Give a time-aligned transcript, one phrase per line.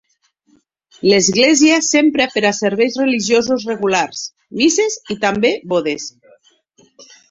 [1.11, 4.27] L'església s'empra per a serveis religiosos regulars,
[4.65, 6.13] misses i també bodes.